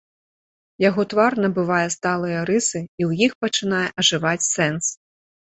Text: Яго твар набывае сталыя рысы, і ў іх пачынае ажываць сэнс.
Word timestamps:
Яго 0.89 1.01
твар 1.11 1.31
набывае 1.43 1.83
сталыя 1.97 2.39
рысы, 2.51 2.79
і 2.99 3.03
ў 3.09 3.29
іх 3.29 3.39
пачынае 3.47 3.85
ажываць 4.05 4.49
сэнс. 4.55 4.85